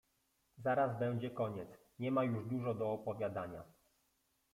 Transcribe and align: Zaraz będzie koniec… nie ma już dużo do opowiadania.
Zaraz 0.57 0.99
będzie 0.99 1.29
koniec… 1.29 1.69
nie 1.99 2.11
ma 2.11 2.23
już 2.23 2.45
dużo 2.47 2.73
do 2.73 2.91
opowiadania. 2.91 3.63